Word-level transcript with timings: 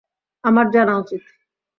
আমার 0.43 0.65
জানা 0.73 0.93
উচিত। 0.97 1.21